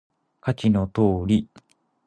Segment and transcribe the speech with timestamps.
[0.41, 1.47] 下記の通り